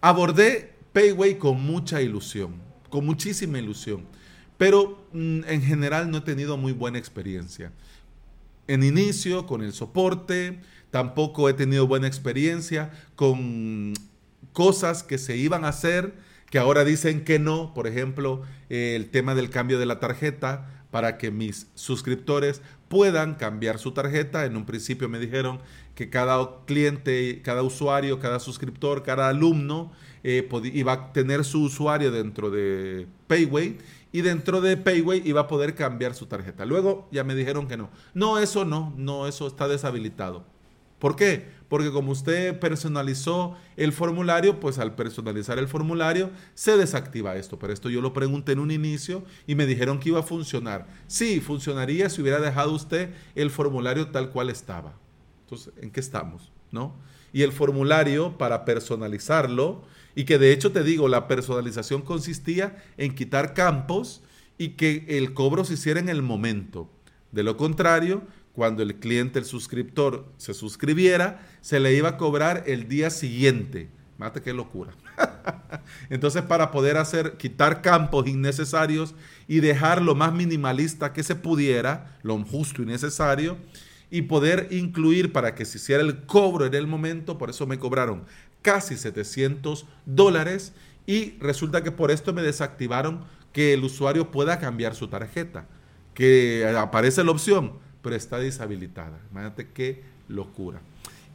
Abordé 0.00 0.72
Payway 0.94 1.38
con 1.38 1.60
mucha 1.60 2.00
ilusión, 2.00 2.62
con 2.88 3.04
muchísima 3.04 3.58
ilusión 3.58 4.06
pero 4.56 5.03
en 5.14 5.62
general 5.62 6.10
no 6.10 6.18
he 6.18 6.22
tenido 6.22 6.56
muy 6.56 6.72
buena 6.72 6.98
experiencia. 6.98 7.72
En 8.66 8.82
inicio, 8.82 9.46
con 9.46 9.62
el 9.62 9.72
soporte, 9.72 10.58
tampoco 10.90 11.48
he 11.48 11.54
tenido 11.54 11.86
buena 11.86 12.06
experiencia 12.06 12.90
con 13.14 13.94
cosas 14.52 15.02
que 15.02 15.18
se 15.18 15.36
iban 15.36 15.64
a 15.64 15.68
hacer, 15.68 16.14
que 16.50 16.58
ahora 16.58 16.84
dicen 16.84 17.24
que 17.24 17.38
no. 17.38 17.74
Por 17.74 17.86
ejemplo, 17.86 18.42
el 18.68 19.10
tema 19.10 19.34
del 19.34 19.50
cambio 19.50 19.78
de 19.78 19.86
la 19.86 20.00
tarjeta 20.00 20.70
para 20.90 21.18
que 21.18 21.30
mis 21.30 21.66
suscriptores 21.74 22.62
puedan 22.88 23.34
cambiar 23.34 23.78
su 23.78 23.92
tarjeta. 23.92 24.44
En 24.44 24.56
un 24.56 24.64
principio 24.64 25.08
me 25.08 25.18
dijeron 25.18 25.60
que 25.94 26.08
cada 26.08 26.64
cliente, 26.66 27.42
cada 27.42 27.62
usuario, 27.62 28.18
cada 28.20 28.38
suscriptor, 28.40 29.02
cada 29.02 29.28
alumno 29.28 29.92
eh, 30.22 30.48
iba 30.72 30.92
a 30.92 31.12
tener 31.12 31.44
su 31.44 31.64
usuario 31.64 32.10
dentro 32.10 32.50
de 32.50 33.06
Payway 33.26 33.78
y 34.14 34.22
dentro 34.22 34.60
de 34.60 34.76
Payway 34.76 35.22
iba 35.24 35.40
a 35.40 35.48
poder 35.48 35.74
cambiar 35.74 36.14
su 36.14 36.26
tarjeta. 36.26 36.64
Luego 36.64 37.08
ya 37.10 37.24
me 37.24 37.34
dijeron 37.34 37.66
que 37.66 37.76
no. 37.76 37.90
No, 38.14 38.38
eso 38.38 38.64
no, 38.64 38.94
no, 38.96 39.26
eso 39.26 39.48
está 39.48 39.66
deshabilitado. 39.66 40.44
¿Por 41.00 41.16
qué? 41.16 41.48
Porque 41.68 41.90
como 41.90 42.12
usted 42.12 42.60
personalizó 42.60 43.56
el 43.76 43.92
formulario, 43.92 44.60
pues 44.60 44.78
al 44.78 44.94
personalizar 44.94 45.58
el 45.58 45.66
formulario 45.66 46.30
se 46.54 46.76
desactiva 46.76 47.34
esto. 47.34 47.58
Pero 47.58 47.72
esto 47.72 47.90
yo 47.90 48.00
lo 48.00 48.12
pregunté 48.12 48.52
en 48.52 48.60
un 48.60 48.70
inicio 48.70 49.24
y 49.48 49.56
me 49.56 49.66
dijeron 49.66 49.98
que 49.98 50.10
iba 50.10 50.20
a 50.20 50.22
funcionar. 50.22 50.86
Sí, 51.08 51.40
funcionaría 51.40 52.08
si 52.08 52.22
hubiera 52.22 52.38
dejado 52.38 52.70
usted 52.70 53.12
el 53.34 53.50
formulario 53.50 54.10
tal 54.12 54.30
cual 54.30 54.48
estaba. 54.48 54.92
Entonces, 55.40 55.74
¿en 55.82 55.90
qué 55.90 55.98
estamos? 55.98 56.52
¿No? 56.70 56.94
Y 57.32 57.42
el 57.42 57.50
formulario 57.50 58.38
para 58.38 58.64
personalizarlo 58.64 59.82
y 60.14 60.24
que 60.24 60.38
de 60.38 60.52
hecho 60.52 60.72
te 60.72 60.84
digo, 60.84 61.08
la 61.08 61.28
personalización 61.28 62.02
consistía 62.02 62.82
en 62.96 63.14
quitar 63.14 63.54
campos 63.54 64.22
y 64.58 64.70
que 64.70 65.04
el 65.08 65.34
cobro 65.34 65.64
se 65.64 65.74
hiciera 65.74 66.00
en 66.00 66.08
el 66.08 66.22
momento. 66.22 66.88
De 67.32 67.42
lo 67.42 67.56
contrario, 67.56 68.22
cuando 68.52 68.82
el 68.82 68.96
cliente, 68.96 69.40
el 69.40 69.44
suscriptor, 69.44 70.26
se 70.36 70.54
suscribiera, 70.54 71.46
se 71.60 71.80
le 71.80 71.94
iba 71.94 72.10
a 72.10 72.16
cobrar 72.16 72.62
el 72.66 72.88
día 72.88 73.10
siguiente. 73.10 73.88
Mate 74.16 74.42
qué 74.42 74.52
locura. 74.52 74.92
Entonces, 76.10 76.42
para 76.42 76.70
poder 76.70 76.96
hacer, 76.96 77.36
quitar 77.36 77.82
campos 77.82 78.28
innecesarios 78.28 79.16
y 79.48 79.58
dejar 79.58 80.00
lo 80.00 80.14
más 80.14 80.32
minimalista 80.32 81.12
que 81.12 81.24
se 81.24 81.34
pudiera, 81.34 82.16
lo 82.22 82.38
justo 82.44 82.82
y 82.82 82.86
necesario, 82.86 83.56
y 84.08 84.22
poder 84.22 84.68
incluir 84.70 85.32
para 85.32 85.56
que 85.56 85.64
se 85.64 85.78
hiciera 85.78 86.02
el 86.02 86.24
cobro 86.24 86.66
en 86.66 86.74
el 86.74 86.86
momento, 86.86 87.36
por 87.36 87.50
eso 87.50 87.66
me 87.66 87.80
cobraron 87.80 88.24
casi 88.64 88.96
700 88.96 89.84
dólares 90.06 90.72
y 91.06 91.36
resulta 91.38 91.84
que 91.84 91.92
por 91.92 92.10
esto 92.10 92.32
me 92.32 92.42
desactivaron 92.42 93.24
que 93.52 93.74
el 93.74 93.84
usuario 93.84 94.30
pueda 94.30 94.58
cambiar 94.58 94.94
su 94.94 95.08
tarjeta, 95.08 95.68
que 96.14 96.74
aparece 96.76 97.22
la 97.22 97.30
opción, 97.30 97.74
pero 98.02 98.16
está 98.16 98.38
deshabilitada. 98.38 99.20
Imagínate 99.30 99.68
qué 99.68 100.02
locura. 100.28 100.80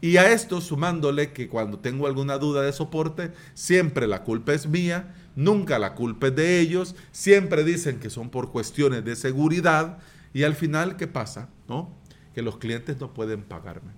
Y 0.01 0.17
a 0.17 0.31
esto 0.31 0.59
sumándole 0.59 1.31
que 1.31 1.47
cuando 1.47 1.77
tengo 1.77 2.07
alguna 2.07 2.39
duda 2.39 2.63
de 2.63 2.73
soporte, 2.73 3.31
siempre 3.53 4.07
la 4.07 4.23
culpa 4.23 4.53
es 4.53 4.65
mía, 4.67 5.13
nunca 5.35 5.77
la 5.77 5.93
culpa 5.93 6.27
es 6.27 6.35
de 6.35 6.59
ellos, 6.59 6.95
siempre 7.11 7.63
dicen 7.63 7.99
que 7.99 8.09
son 8.09 8.31
por 8.31 8.51
cuestiones 8.51 9.05
de 9.05 9.15
seguridad 9.15 9.99
y 10.33 10.43
al 10.43 10.55
final, 10.55 10.97
¿qué 10.97 11.05
pasa? 11.05 11.49
¿No? 11.67 11.95
Que 12.33 12.41
los 12.41 12.57
clientes 12.57 12.99
no 12.99 13.13
pueden 13.13 13.43
pagarme. 13.43 13.91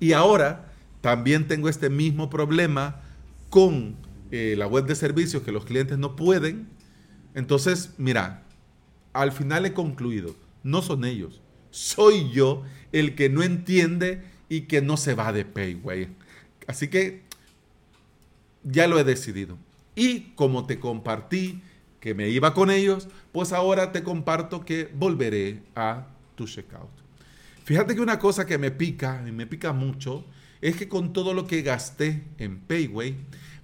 Y 0.00 0.12
ahora 0.12 0.72
también 1.06 1.46
tengo 1.46 1.68
este 1.68 1.88
mismo 1.88 2.28
problema 2.28 3.00
con 3.48 3.94
eh, 4.32 4.56
la 4.58 4.66
web 4.66 4.86
de 4.86 4.96
servicios 4.96 5.44
que 5.44 5.52
los 5.52 5.64
clientes 5.64 5.98
no 5.98 6.16
pueden. 6.16 6.66
Entonces, 7.32 7.90
mira, 7.96 8.42
al 9.12 9.30
final 9.30 9.66
he 9.66 9.72
concluido, 9.72 10.34
no 10.64 10.82
son 10.82 11.04
ellos, 11.04 11.40
soy 11.70 12.32
yo 12.32 12.64
el 12.90 13.14
que 13.14 13.28
no 13.28 13.44
entiende 13.44 14.24
y 14.48 14.62
que 14.62 14.82
no 14.82 14.96
se 14.96 15.14
va 15.14 15.32
de 15.32 15.44
Payway. 15.44 16.08
Así 16.66 16.88
que 16.88 17.22
ya 18.64 18.88
lo 18.88 18.98
he 18.98 19.04
decidido. 19.04 19.56
Y 19.94 20.32
como 20.34 20.66
te 20.66 20.80
compartí 20.80 21.62
que 22.00 22.14
me 22.14 22.30
iba 22.30 22.52
con 22.52 22.68
ellos, 22.68 23.06
pues 23.30 23.52
ahora 23.52 23.92
te 23.92 24.02
comparto 24.02 24.64
que 24.64 24.90
volveré 24.92 25.62
a 25.76 26.08
tu 26.34 26.46
checkout. 26.46 26.90
Fíjate 27.62 27.94
que 27.94 28.00
una 28.00 28.18
cosa 28.18 28.44
que 28.44 28.58
me 28.58 28.72
pica, 28.72 29.22
y 29.24 29.30
me 29.30 29.46
pica 29.46 29.72
mucho, 29.72 30.24
es 30.60 30.76
que 30.76 30.88
con 30.88 31.12
todo 31.12 31.34
lo 31.34 31.46
que 31.46 31.62
gasté 31.62 32.24
en 32.38 32.58
Payway, 32.58 33.16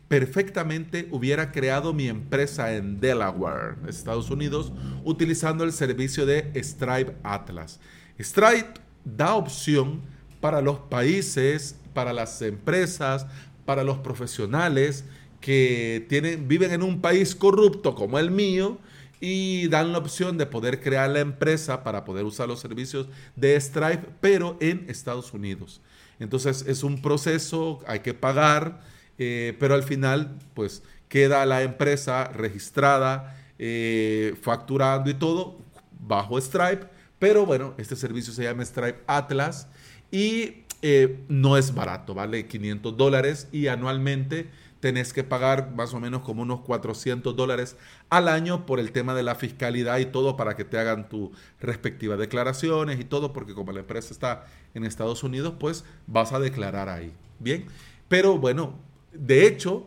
perfectamente 0.08 1.08
hubiera 1.10 1.52
creado 1.52 1.94
mi 1.94 2.08
empresa 2.08 2.74
en 2.74 3.00
Delaware, 3.00 3.76
Estados 3.88 4.30
Unidos, 4.30 4.72
utilizando 5.04 5.64
el 5.64 5.72
servicio 5.72 6.26
de 6.26 6.52
Stripe 6.62 7.14
Atlas. 7.22 7.80
Stripe 8.20 8.74
da 9.04 9.34
opción 9.34 10.02
para 10.40 10.60
los 10.60 10.78
países, 10.78 11.76
para 11.94 12.12
las 12.12 12.42
empresas, 12.42 13.26
para 13.64 13.84
los 13.84 13.98
profesionales 13.98 15.04
que 15.40 16.04
tienen, 16.08 16.46
viven 16.46 16.72
en 16.72 16.82
un 16.82 17.00
país 17.00 17.34
corrupto 17.34 17.94
como 17.94 18.18
el 18.18 18.30
mío 18.30 18.78
y 19.20 19.68
dan 19.68 19.92
la 19.92 19.98
opción 19.98 20.36
de 20.36 20.46
poder 20.46 20.80
crear 20.80 21.08
la 21.08 21.20
empresa 21.20 21.84
para 21.84 22.04
poder 22.04 22.24
usar 22.24 22.48
los 22.48 22.60
servicios 22.60 23.08
de 23.36 23.58
Stripe, 23.58 24.08
pero 24.20 24.56
en 24.60 24.84
Estados 24.88 25.32
Unidos. 25.32 25.80
Entonces 26.22 26.64
es 26.66 26.82
un 26.82 27.02
proceso, 27.02 27.80
hay 27.86 28.00
que 28.00 28.14
pagar, 28.14 28.80
eh, 29.18 29.56
pero 29.58 29.74
al 29.74 29.82
final 29.82 30.38
pues 30.54 30.82
queda 31.08 31.44
la 31.44 31.62
empresa 31.62 32.28
registrada, 32.28 33.36
eh, 33.58 34.34
facturando 34.40 35.10
y 35.10 35.14
todo 35.14 35.58
bajo 36.00 36.40
Stripe, 36.40 36.86
pero 37.18 37.46
bueno, 37.46 37.74
este 37.76 37.96
servicio 37.96 38.32
se 38.32 38.44
llama 38.44 38.64
Stripe 38.64 39.00
Atlas 39.06 39.68
y 40.10 40.64
eh, 40.82 41.20
no 41.28 41.56
es 41.56 41.74
barato, 41.74 42.14
vale 42.14 42.46
500 42.46 42.96
dólares 42.96 43.48
y 43.52 43.68
anualmente 43.68 44.48
tenés 44.82 45.12
que 45.12 45.22
pagar 45.22 45.72
más 45.76 45.94
o 45.94 46.00
menos 46.00 46.22
como 46.22 46.42
unos 46.42 46.62
400 46.62 47.36
dólares 47.36 47.76
al 48.10 48.26
año 48.26 48.66
por 48.66 48.80
el 48.80 48.90
tema 48.90 49.14
de 49.14 49.22
la 49.22 49.36
fiscalidad 49.36 50.00
y 50.00 50.06
todo 50.06 50.36
para 50.36 50.56
que 50.56 50.64
te 50.64 50.76
hagan 50.76 51.08
tus 51.08 51.30
respectivas 51.60 52.18
declaraciones 52.18 52.98
y 52.98 53.04
todo, 53.04 53.32
porque 53.32 53.54
como 53.54 53.70
la 53.70 53.78
empresa 53.78 54.12
está 54.12 54.44
en 54.74 54.84
Estados 54.84 55.22
Unidos, 55.22 55.54
pues 55.60 55.84
vas 56.08 56.32
a 56.32 56.40
declarar 56.40 56.88
ahí. 56.88 57.12
Bien, 57.38 57.64
pero 58.08 58.38
bueno, 58.38 58.74
de 59.12 59.46
hecho, 59.46 59.86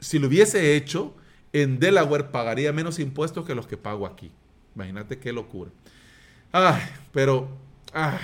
si 0.00 0.18
lo 0.18 0.28
hubiese 0.28 0.76
hecho, 0.76 1.14
en 1.52 1.78
Delaware 1.78 2.30
pagaría 2.30 2.72
menos 2.72 3.00
impuestos 3.00 3.46
que 3.46 3.54
los 3.54 3.66
que 3.66 3.76
pago 3.76 4.06
aquí. 4.06 4.32
Imagínate 4.74 5.18
qué 5.18 5.34
locura. 5.34 5.70
Ay, 6.52 6.80
pero... 7.12 7.50
Ah, 7.92 8.18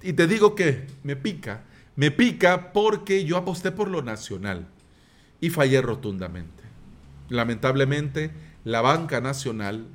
y 0.00 0.12
te 0.12 0.28
digo 0.28 0.54
que 0.54 0.86
me 1.02 1.16
pica 1.16 1.64
me 1.96 2.10
pica 2.10 2.72
porque 2.72 3.24
yo 3.24 3.36
aposté 3.36 3.72
por 3.72 3.88
lo 3.88 4.02
nacional 4.02 4.66
y 5.40 5.50
fallé 5.50 5.80
rotundamente. 5.82 6.62
Lamentablemente, 7.28 8.30
la 8.64 8.80
banca 8.80 9.20
nacional 9.20 9.86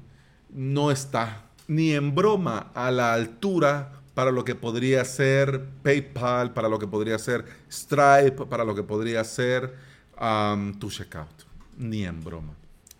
no 0.50 0.92
está 0.92 1.46
ni 1.68 1.94
en 1.94 2.16
broma 2.16 2.72
a 2.74 2.92
la 2.92 3.14
altura 3.14 3.92
para 4.14 4.32
lo 4.32 4.46
que 4.46 4.56
podría 4.56 5.04
ser 5.04 5.66
PayPal, 5.84 6.54
para 6.54 6.70
lo 6.70 6.80
que 6.80 6.88
podría 6.88 7.20
ser 7.20 7.46
Stripe, 7.70 8.46
para 8.50 8.64
lo 8.64 8.74
que 8.74 8.84
podría 8.84 9.24
ser 9.24 9.76
um, 10.20 10.74
tu 10.80 10.90
checkout. 10.90 11.46
Ni 11.78 12.06
en 12.06 12.24
broma. 12.24 12.54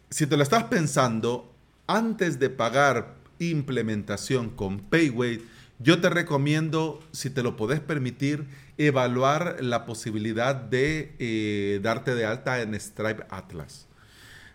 Si 0.10 0.28
te 0.28 0.36
lo 0.36 0.44
estás 0.44 0.66
pensando, 0.66 1.54
antes 1.88 2.40
de 2.40 2.50
pagar 2.50 3.16
implementación 3.40 4.50
con 4.50 4.80
Payway, 4.80 5.42
yo 5.80 6.00
te 6.00 6.10
recomiendo, 6.10 7.02
si 7.12 7.30
te 7.30 7.44
lo 7.44 7.56
podés 7.56 7.80
permitir, 7.80 8.46
evaluar 8.78 9.58
la 9.62 9.86
posibilidad 9.86 10.56
de 10.56 11.16
eh, 11.20 11.80
darte 11.82 12.16
de 12.16 12.26
alta 12.26 12.62
en 12.62 12.74
Stripe 12.80 13.26
Atlas. 13.30 13.88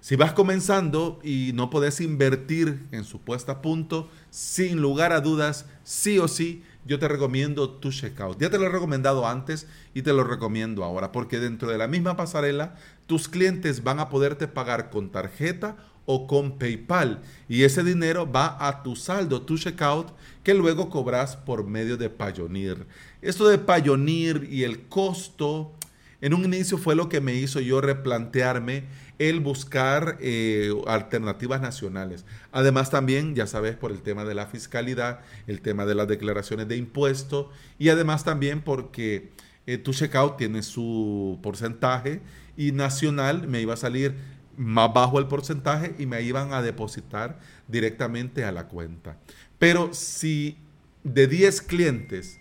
Si 0.01 0.17
vas 0.17 0.33
comenzando 0.33 1.21
y 1.23 1.53
no 1.55 1.69
podés 1.69 2.01
invertir 2.01 2.87
en 2.91 3.05
su 3.05 3.21
puesta 3.21 3.53
a 3.53 3.63
punto, 3.63 4.09
sin 4.31 4.81
lugar 4.81 5.13
a 5.13 5.21
dudas, 5.21 5.67
sí 5.85 6.19
o 6.19 6.27
sí, 6.27 6.65
yo 6.87 6.99
te 6.99 7.07
recomiendo 7.07 7.69
tu 7.69 7.91
checkout. 7.91 8.41
Ya 8.41 8.49
te 8.49 8.59
lo 8.59 8.65
he 8.65 8.71
recomendado 8.71 9.29
antes 9.29 9.67
y 9.93 10.01
te 10.01 10.15
lo 10.15 10.25
recomiendo 10.25 10.85
ahora, 10.85 11.13
porque 11.13 11.39
dentro 11.39 11.71
de 11.71 11.77
la 11.77 11.87
misma 11.87 12.17
pasarela, 12.17 12.77
tus 13.07 13.29
clientes 13.29 13.85
van 13.85 14.01
a 14.01 14.09
poderte 14.09 14.49
pagar 14.49 14.89
con 14.89 15.11
tarjeta 15.11 15.77
o 16.13 16.27
con 16.27 16.59
PayPal. 16.59 17.23
Y 17.49 17.63
ese 17.63 17.85
dinero 17.85 18.31
va 18.31 18.57
a 18.67 18.83
tu 18.83 18.97
saldo, 18.97 19.43
tu 19.43 19.57
checkout, 19.57 20.09
que 20.43 20.55
luego 20.55 20.91
cobras 20.91 21.37
por 21.37 21.65
medio 21.65 21.97
de 21.97 22.11
Payoneer. 22.11 22.85
Esto 23.23 23.47
de 23.47 23.59
Payoneer 23.59 24.49
y 24.51 24.65
el 24.65 24.89
costo, 24.89 25.73
en 26.21 26.35
un 26.35 26.45
inicio 26.45 26.79
fue 26.79 26.97
lo 26.97 27.09
que 27.09 27.21
me 27.21 27.35
hizo 27.35 27.61
yo 27.61 27.81
replantearme 27.81 28.87
el 29.21 29.39
buscar 29.39 30.19
eh, 30.21 30.73
alternativas 30.89 31.61
nacionales. 31.61 32.25
Además 32.51 32.91
también, 32.91 33.37
ya 33.37 33.47
sabes, 33.47 33.77
por 33.77 33.93
el 33.93 34.03
tema 34.03 34.25
de 34.25 34.35
la 34.35 34.47
fiscalidad, 34.47 35.21
el 35.47 35.61
tema 35.61 35.87
de 35.87 35.95
las 35.95 36.09
declaraciones 36.09 36.67
de 36.67 36.77
impuestos 36.77 37.47
y 37.79 37.91
además 37.91 38.25
también 38.25 38.63
porque 38.63 39.31
eh, 39.67 39.79
tu 39.79 39.93
checkout 39.93 40.39
tiene 40.39 40.65
su 40.65 41.39
porcentaje 41.41 42.21
y 42.57 42.73
nacional 42.73 43.47
me 43.47 43.61
iba 43.61 43.75
a 43.75 43.77
salir 43.77 44.40
más 44.61 44.93
bajo 44.93 45.19
el 45.19 45.27
porcentaje 45.27 45.95
y 45.99 46.05
me 46.05 46.21
iban 46.21 46.53
a 46.53 46.61
depositar 46.61 47.41
directamente 47.67 48.45
a 48.45 48.53
la 48.53 48.69
cuenta. 48.69 49.17
Pero 49.59 49.95
si 49.95 50.59
de 51.03 51.27
10 51.27 51.63
clientes, 51.63 52.39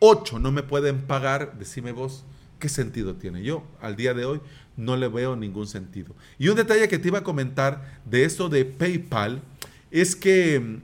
8 0.00 0.38
no 0.38 0.52
me 0.52 0.62
pueden 0.62 1.06
pagar, 1.06 1.58
decime 1.58 1.92
vos, 1.92 2.26
¿qué 2.58 2.68
sentido 2.68 3.14
tiene? 3.14 3.42
Yo 3.42 3.64
al 3.80 3.96
día 3.96 4.12
de 4.12 4.26
hoy 4.26 4.42
no 4.76 4.98
le 4.98 5.08
veo 5.08 5.34
ningún 5.34 5.66
sentido. 5.66 6.14
Y 6.38 6.48
un 6.48 6.56
detalle 6.56 6.88
que 6.88 6.98
te 6.98 7.08
iba 7.08 7.20
a 7.20 7.24
comentar 7.24 8.00
de 8.04 8.24
esto 8.24 8.50
de 8.50 8.66
PayPal 8.66 9.40
es 9.90 10.14
que 10.14 10.60
mm, 10.60 10.82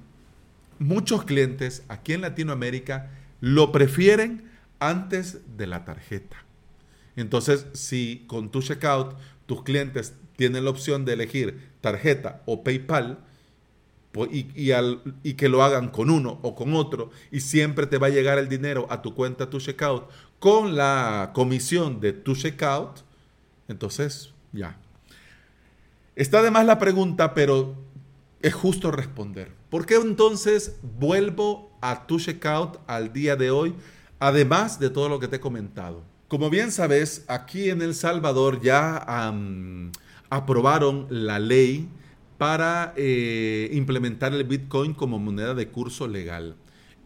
muchos 0.79 1.25
clientes 1.25 1.83
aquí 1.89 2.15
en 2.15 2.23
Latinoamérica 2.23 3.11
lo 3.41 3.73
prefieren 3.73 4.51
antes 4.79 5.41
de 5.59 5.67
la 5.67 5.85
tarjeta. 5.85 6.39
Entonces, 7.15 7.67
si 7.75 8.25
con 8.27 8.51
tu 8.51 8.63
checkout 8.63 9.15
tus 9.47 9.63
clientes 9.63 10.15
tienen 10.37 10.65
la 10.65 10.71
opción 10.71 11.05
de 11.05 11.15
elegir 11.15 11.71
tarjeta 11.81 12.43
o 12.47 12.65
PayPal 12.65 13.19
y, 14.31 15.35
que 15.35 15.49
lo 15.49 15.63
hagan 15.63 15.89
con 15.89 16.11
uno 16.11 16.39
o 16.43 16.55
con 16.55 16.75
otro 16.75 17.11
y 17.31 17.41
siempre 17.41 17.87
te 17.87 17.99
va 17.99 18.09
a 18.09 18.11
llegar 18.11 18.39
el 18.39 18.49
dinero 18.49 18.87
a 18.91 19.03
tu 19.03 19.15
cuenta, 19.15 19.49
tu 19.49 19.59
checkout, 19.59 20.09
con 20.39 20.77
la 20.77 21.31
comisión 21.35 22.01
de 22.01 22.13
tu 22.13 22.35
checkout, 22.35 23.01
entonces 23.69 24.33
ya. 24.53 24.79
Está 26.15 26.43
de 26.43 26.51
más 26.51 26.67
la 26.67 26.79
pregunta, 26.79 27.33
pero 27.33 27.75
es 28.43 28.53
justo 28.53 28.91
responder. 28.91 29.53
¿Por 29.71 29.87
qué 29.87 29.95
entonces 29.95 30.77
vuelvo 30.83 31.73
a 31.81 32.07
tu 32.07 32.19
checkout 32.19 32.79
al 32.87 33.13
día 33.13 33.37
de 33.37 33.51
hoy, 33.51 33.75
además 34.19 34.79
de 34.79 34.91
todo 34.91 35.09
lo 35.09 35.19
que 35.19 35.29
te 35.29 35.37
he 35.37 35.41
comentado? 35.41 36.12
Como 36.33 36.49
bien 36.49 36.73
sabes, 36.73 37.27
aquí 37.29 37.69
en 37.69 37.83
El 37.83 37.95
Salvador 37.95 38.63
ya 38.63 39.05
aprobaron 40.31 41.07
la 41.11 41.39
ley 41.39 41.91
para 42.39 42.95
eh, 42.97 43.69
implementar 43.75 44.33
el 44.33 44.45
Bitcoin 44.45 44.95
como 44.95 45.19
moneda 45.19 45.53
de 45.53 45.69
curso 45.69 46.09
legal. 46.09 46.57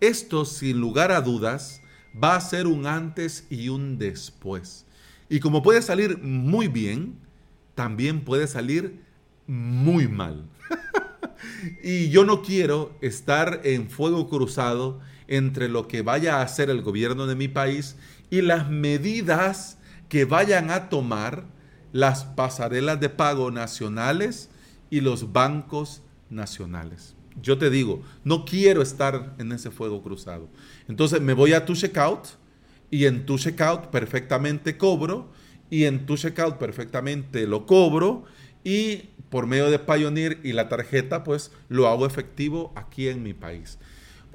Esto, 0.00 0.44
sin 0.44 0.78
lugar 0.78 1.10
a 1.10 1.22
dudas, 1.22 1.82
va 2.14 2.36
a 2.36 2.40
ser 2.40 2.68
un 2.68 2.86
antes 2.86 3.48
y 3.50 3.68
un 3.68 3.98
después. 3.98 4.86
Y 5.28 5.40
como 5.40 5.60
puede 5.60 5.82
salir 5.82 6.18
muy 6.22 6.68
bien, 6.68 7.18
también 7.74 8.20
puede 8.20 8.46
salir 8.46 9.00
muy 9.48 10.06
mal. 10.06 10.44
y 11.82 12.10
yo 12.10 12.24
no 12.24 12.42
quiero 12.42 12.96
estar 13.00 13.62
en 13.64 13.90
fuego 13.90 14.28
cruzado 14.28 15.00
entre 15.26 15.68
lo 15.68 15.88
que 15.88 16.02
vaya 16.02 16.36
a 16.36 16.42
hacer 16.42 16.70
el 16.70 16.82
gobierno 16.82 17.26
de 17.26 17.34
mi 17.34 17.48
país 17.48 17.96
y 18.30 18.42
las 18.42 18.68
medidas 18.68 19.78
que 20.08 20.24
vayan 20.24 20.70
a 20.70 20.88
tomar 20.88 21.44
las 21.92 22.24
pasarelas 22.24 23.00
de 23.00 23.08
pago 23.08 23.50
nacionales 23.50 24.50
y 24.90 25.00
los 25.00 25.32
bancos 25.32 26.02
nacionales. 26.30 27.14
Yo 27.42 27.58
te 27.58 27.70
digo, 27.70 28.02
no 28.24 28.44
quiero 28.44 28.82
estar 28.82 29.34
en 29.38 29.52
ese 29.52 29.70
fuego 29.70 30.02
cruzado. 30.02 30.48
Entonces 30.88 31.20
me 31.20 31.34
voy 31.34 31.52
a 31.52 31.64
tu 31.64 31.74
checkout 31.74 32.28
y 32.90 33.04
en 33.04 33.26
tu 33.26 33.38
checkout 33.38 33.86
perfectamente 33.86 34.76
cobro 34.76 35.30
y 35.70 35.84
en 35.84 36.06
tu 36.06 36.16
checkout 36.16 36.56
perfectamente 36.56 37.46
lo 37.46 37.66
cobro 37.66 38.24
y 38.64 39.10
por 39.28 39.46
medio 39.46 39.70
de 39.70 39.78
Pioneer 39.78 40.38
y 40.42 40.52
la 40.52 40.68
tarjeta 40.68 41.24
pues 41.24 41.52
lo 41.68 41.88
hago 41.88 42.06
efectivo 42.06 42.72
aquí 42.76 43.08
en 43.08 43.22
mi 43.22 43.34
país. 43.34 43.78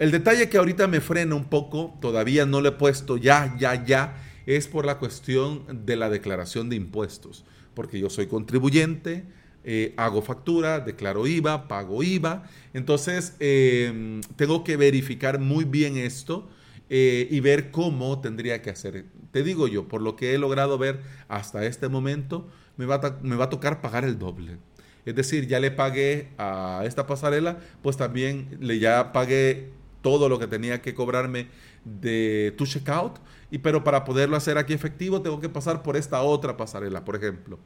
El 0.01 0.09
detalle 0.09 0.49
que 0.49 0.57
ahorita 0.57 0.87
me 0.87 0.99
frena 0.99 1.35
un 1.35 1.45
poco, 1.45 1.95
todavía 2.01 2.47
no 2.47 2.59
le 2.59 2.69
he 2.69 2.71
puesto 2.71 3.17
ya, 3.17 3.55
ya, 3.59 3.85
ya, 3.85 4.17
es 4.47 4.67
por 4.67 4.83
la 4.83 4.97
cuestión 4.97 5.85
de 5.85 5.95
la 5.95 6.09
declaración 6.09 6.71
de 6.71 6.75
impuestos, 6.75 7.45
porque 7.75 7.99
yo 7.99 8.09
soy 8.09 8.25
contribuyente, 8.25 9.25
eh, 9.63 9.93
hago 9.97 10.23
factura, 10.23 10.79
declaro 10.79 11.27
IVA, 11.27 11.67
pago 11.67 12.01
IVA, 12.01 12.49
entonces 12.73 13.35
em, 13.39 14.21
tengo 14.37 14.63
que 14.63 14.75
verificar 14.75 15.39
muy 15.39 15.65
bien 15.65 15.97
esto 15.97 16.49
eh, 16.89 17.27
y 17.29 17.39
ver 17.39 17.69
cómo 17.69 18.21
tendría 18.21 18.63
que 18.63 18.71
hacer. 18.71 19.05
Te 19.29 19.43
digo 19.43 19.67
yo, 19.67 19.87
por 19.87 20.01
lo 20.01 20.15
que 20.15 20.33
he 20.33 20.39
logrado 20.39 20.79
ver 20.79 20.99
hasta 21.27 21.63
este 21.67 21.89
momento, 21.89 22.49
me 22.75 22.87
va, 22.87 22.95
a 22.95 23.19
me 23.21 23.35
va 23.35 23.45
a 23.45 23.49
tocar 23.51 23.81
pagar 23.81 24.03
el 24.03 24.17
doble. 24.17 24.57
Es 25.05 25.13
decir, 25.13 25.45
ya 25.45 25.59
le 25.59 25.69
pagué 25.69 26.29
a 26.39 26.81
esta 26.85 27.05
pasarela, 27.05 27.59
pues 27.83 27.97
también 27.97 28.57
le 28.59 28.79
ya 28.79 29.11
pagué 29.13 29.79
todo 30.01 30.29
lo 30.29 30.39
que 30.39 30.47
tenía 30.47 30.81
que 30.81 30.93
cobrarme 30.93 31.47
de 31.85 32.53
tu 32.57 32.65
checkout. 32.65 33.19
Y 33.49 33.59
pero 33.59 33.83
para 33.83 34.03
poderlo 34.03 34.37
hacer 34.37 34.57
aquí 34.57 34.73
efectivo 34.73 35.21
tengo 35.21 35.39
que 35.39 35.49
pasar 35.49 35.83
por 35.83 35.97
esta 35.97 36.21
otra 36.21 36.57
pasarela, 36.57 37.05
por 37.05 37.15
ejemplo. 37.15 37.59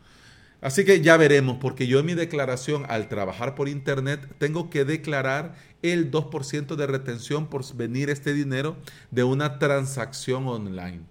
Así 0.61 0.83
que 0.85 1.01
ya 1.01 1.17
veremos, 1.17 1.57
porque 1.59 1.85
yo 1.85 1.99
en 1.99 2.07
mi 2.07 2.13
declaración 2.15 2.85
al 2.87 3.07
trabajar 3.07 3.55
por 3.55 3.69
internet 3.69 4.27
tengo 4.39 4.69
que 4.69 4.85
declarar 4.85 5.55
el 5.81 6.09
2% 6.09 6.75
de 6.75 6.87
retención 6.87 7.47
por 7.47 7.71
venir 7.75 8.09
este 8.09 8.33
dinero 8.33 8.77
de 9.11 9.23
una 9.23 9.59
transacción 9.59 10.47
online. 10.47 11.01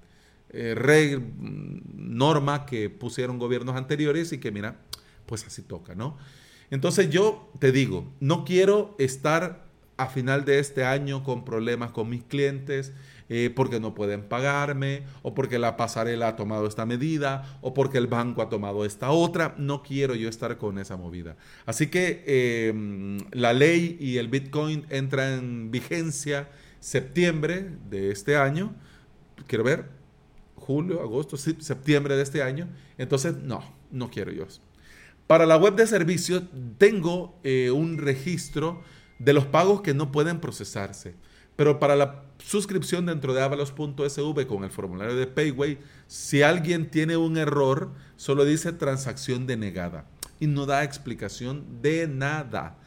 Eh, 0.50 1.20
norma 1.94 2.64
que 2.66 2.90
pusieron 2.90 3.38
gobiernos 3.38 3.76
anteriores 3.76 4.32
y 4.32 4.38
que 4.38 4.50
mira, 4.50 4.80
pues 5.26 5.44
así 5.46 5.62
toca, 5.62 5.94
¿no? 5.94 6.16
Entonces 6.70 7.10
yo 7.10 7.50
te 7.58 7.72
digo, 7.72 8.12
no 8.20 8.44
quiero 8.44 8.94
estar 8.98 9.63
a 9.96 10.06
final 10.06 10.44
de 10.44 10.58
este 10.58 10.84
año 10.84 11.22
con 11.22 11.44
problemas 11.44 11.90
con 11.90 12.08
mis 12.08 12.24
clientes, 12.24 12.92
eh, 13.28 13.50
porque 13.54 13.80
no 13.80 13.94
pueden 13.94 14.22
pagarme, 14.22 15.04
o 15.22 15.34
porque 15.34 15.58
la 15.58 15.76
pasarela 15.76 16.28
ha 16.28 16.36
tomado 16.36 16.66
esta 16.66 16.84
medida, 16.84 17.58
o 17.62 17.72
porque 17.72 17.98
el 17.98 18.06
banco 18.06 18.42
ha 18.42 18.48
tomado 18.48 18.84
esta 18.84 19.10
otra. 19.10 19.54
No 19.56 19.82
quiero 19.82 20.14
yo 20.14 20.28
estar 20.28 20.58
con 20.58 20.78
esa 20.78 20.96
movida. 20.96 21.36
Así 21.64 21.86
que 21.86 22.68
em, 22.68 23.18
la 23.32 23.52
ley 23.52 23.96
y 24.00 24.18
el 24.18 24.28
Bitcoin 24.28 24.86
entran 24.90 25.32
en 25.32 25.70
vigencia 25.70 26.48
septiembre 26.80 27.70
de 27.88 28.10
este 28.10 28.36
año. 28.36 28.74
Quiero 29.46 29.64
ver, 29.64 29.88
julio, 30.56 31.00
agosto, 31.00 31.36
septiembre 31.36 32.16
de 32.16 32.22
este 32.22 32.42
año. 32.42 32.68
Entonces, 32.98 33.36
no, 33.36 33.62
no 33.90 34.10
quiero 34.10 34.32
yo. 34.32 34.46
Para 35.26 35.46
la 35.46 35.56
web 35.56 35.74
de 35.74 35.86
servicios 35.86 36.42
tengo 36.76 37.38
eh, 37.44 37.70
un 37.70 37.96
registro 37.96 38.82
de 39.18 39.32
los 39.32 39.46
pagos 39.46 39.80
que 39.80 39.94
no 39.94 40.12
pueden 40.12 40.40
procesarse. 40.40 41.14
Pero 41.56 41.78
para 41.78 41.94
la 41.94 42.24
suscripción 42.38 43.06
dentro 43.06 43.32
de 43.32 43.42
avalos.sv 43.42 44.46
con 44.46 44.64
el 44.64 44.70
formulario 44.70 45.14
de 45.14 45.26
Payway, 45.26 45.78
si 46.06 46.42
alguien 46.42 46.90
tiene 46.90 47.16
un 47.16 47.36
error, 47.36 47.92
solo 48.16 48.44
dice 48.44 48.72
transacción 48.72 49.46
denegada 49.46 50.06
y 50.40 50.46
no 50.46 50.66
da 50.66 50.82
explicación 50.82 51.80
de 51.80 52.08
nada. 52.08 52.78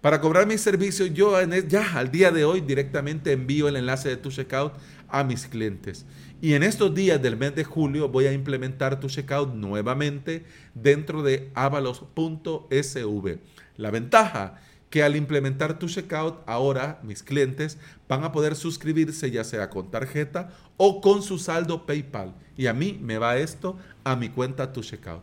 Para 0.00 0.20
cobrar 0.20 0.46
mi 0.46 0.56
servicio, 0.56 1.06
yo 1.06 1.36
ya 1.66 1.98
al 1.98 2.10
día 2.10 2.30
de 2.30 2.44
hoy 2.44 2.60
directamente 2.60 3.32
envío 3.32 3.68
el 3.68 3.76
enlace 3.76 4.08
de 4.08 4.16
tu 4.16 4.30
checkout 4.30 4.74
a 5.08 5.24
mis 5.24 5.46
clientes. 5.46 6.06
Y 6.40 6.52
en 6.52 6.62
estos 6.62 6.94
días 6.94 7.20
del 7.20 7.36
mes 7.36 7.54
de 7.54 7.64
julio 7.64 8.08
voy 8.08 8.26
a 8.26 8.32
implementar 8.32 9.00
tu 9.00 9.08
checkout 9.08 9.54
nuevamente 9.54 10.44
dentro 10.74 11.22
de 11.22 11.50
avalos.sv. 11.54 13.38
La 13.76 13.90
ventaja 13.90 14.60
que 14.96 15.02
al 15.02 15.14
implementar 15.14 15.78
tu 15.78 15.88
checkout, 15.88 16.38
ahora 16.46 17.00
mis 17.02 17.22
clientes 17.22 17.76
van 18.08 18.24
a 18.24 18.32
poder 18.32 18.56
suscribirse 18.56 19.30
ya 19.30 19.44
sea 19.44 19.68
con 19.68 19.90
tarjeta 19.90 20.48
o 20.78 21.02
con 21.02 21.22
su 21.22 21.38
saldo 21.38 21.84
PayPal. 21.84 22.32
Y 22.56 22.66
a 22.66 22.72
mí 22.72 22.98
me 23.02 23.18
va 23.18 23.36
esto 23.36 23.76
a 24.04 24.16
mi 24.16 24.30
cuenta 24.30 24.72
tu 24.72 24.80
checkout. 24.80 25.20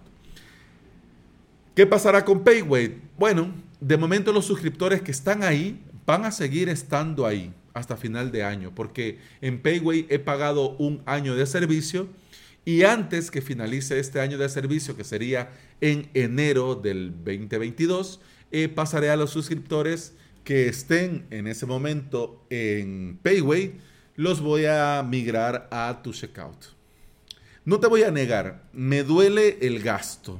¿Qué 1.73 1.87
pasará 1.87 2.23
con 2.23 2.43
Payway? 2.43 3.01
Bueno, 3.17 3.51
de 3.79 3.97
momento 3.97 4.31
los 4.31 4.45
suscriptores 4.45 5.01
que 5.01 5.09
están 5.09 5.41
ahí 5.41 5.83
van 6.05 6.23
a 6.25 6.31
seguir 6.31 6.69
estando 6.69 7.25
ahí 7.25 7.51
hasta 7.73 7.97
final 7.97 8.31
de 8.31 8.43
año, 8.43 8.73
porque 8.75 9.17
en 9.41 9.59
Payway 9.59 10.05
he 10.07 10.19
pagado 10.19 10.75
un 10.77 11.01
año 11.07 11.33
de 11.33 11.47
servicio 11.47 12.07
y 12.63 12.83
antes 12.83 13.31
que 13.31 13.41
finalice 13.41 13.99
este 13.99 14.21
año 14.21 14.37
de 14.37 14.49
servicio, 14.49 14.95
que 14.95 15.03
sería 15.03 15.49
en 15.81 16.11
enero 16.13 16.75
del 16.75 17.11
2022, 17.25 18.19
pasaré 18.75 19.09
a 19.09 19.15
los 19.15 19.31
suscriptores 19.31 20.13
que 20.43 20.67
estén 20.67 21.25
en 21.31 21.47
ese 21.47 21.65
momento 21.65 22.45
en 22.49 23.19
Payway, 23.23 23.79
los 24.15 24.41
voy 24.41 24.65
a 24.65 25.03
migrar 25.07 25.67
a 25.71 26.01
tu 26.03 26.13
checkout. 26.13 26.65
No 27.65 27.79
te 27.79 27.87
voy 27.87 28.03
a 28.03 28.11
negar, 28.11 28.63
me 28.73 29.03
duele 29.03 29.57
el 29.61 29.81
gasto 29.81 30.39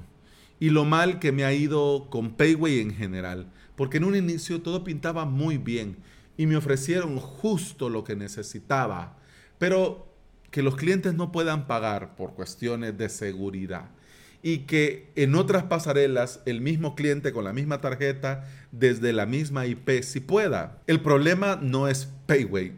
y 0.59 0.69
lo 0.69 0.85
mal 0.85 1.19
que 1.19 1.31
me 1.31 1.45
ha 1.45 1.53
ido 1.53 2.07
con 2.09 2.35
Payway 2.35 2.79
en 2.79 2.93
general, 2.93 3.51
porque 3.75 3.97
en 3.97 4.03
un 4.03 4.15
inicio 4.15 4.61
todo 4.61 4.83
pintaba 4.83 5.25
muy 5.25 5.57
bien 5.57 5.97
y 6.37 6.45
me 6.45 6.57
ofrecieron 6.57 7.17
justo 7.17 7.89
lo 7.89 8.03
que 8.03 8.15
necesitaba, 8.15 9.17
pero 9.57 10.07
que 10.51 10.61
los 10.61 10.75
clientes 10.75 11.15
no 11.15 11.31
puedan 11.31 11.65
pagar 11.65 12.15
por 12.15 12.33
cuestiones 12.33 12.97
de 12.97 13.09
seguridad 13.09 13.89
y 14.43 14.59
que 14.59 15.09
en 15.15 15.33
otras 15.35 15.63
pasarelas 15.63 16.41
el 16.45 16.61
mismo 16.61 16.93
cliente 16.95 17.31
con 17.31 17.45
la 17.45 17.53
misma 17.53 17.79
tarjeta 17.79 18.47
desde 18.71 19.13
la 19.13 19.25
misma 19.25 19.65
IP 19.65 20.03
si 20.03 20.19
pueda. 20.19 20.83
El 20.85 21.01
problema 21.01 21.57
no 21.61 21.87
es 21.87 22.09
Payway. 22.27 22.73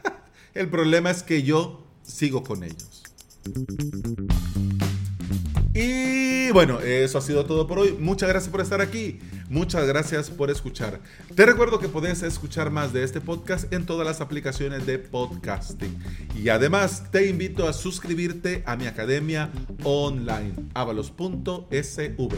el 0.54 0.68
problema 0.68 1.10
es 1.10 1.22
que 1.22 1.42
yo 1.42 1.86
sigo 2.02 2.44
con 2.44 2.62
ellos. 2.62 3.02
Y 5.78 6.50
bueno, 6.52 6.80
eso 6.80 7.18
ha 7.18 7.20
sido 7.20 7.44
todo 7.44 7.66
por 7.66 7.78
hoy. 7.78 7.94
Muchas 8.00 8.30
gracias 8.30 8.50
por 8.50 8.62
estar 8.62 8.80
aquí. 8.80 9.18
Muchas 9.50 9.86
gracias 9.86 10.30
por 10.30 10.50
escuchar. 10.50 11.00
Te 11.34 11.44
recuerdo 11.44 11.78
que 11.78 11.88
puedes 11.88 12.22
escuchar 12.22 12.70
más 12.70 12.94
de 12.94 13.04
este 13.04 13.20
podcast 13.20 13.70
en 13.74 13.84
todas 13.84 14.06
las 14.06 14.22
aplicaciones 14.22 14.86
de 14.86 14.98
podcasting. 14.98 15.94
Y 16.34 16.48
además 16.48 17.10
te 17.10 17.28
invito 17.28 17.68
a 17.68 17.74
suscribirte 17.74 18.62
a 18.64 18.74
mi 18.76 18.86
academia 18.86 19.50
online, 19.84 20.54
avalos.sv 20.72 22.36